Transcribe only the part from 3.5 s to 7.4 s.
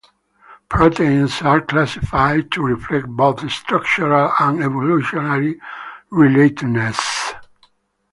structural and evolutionary relatedness.